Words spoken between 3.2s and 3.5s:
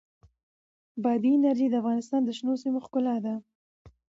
ده.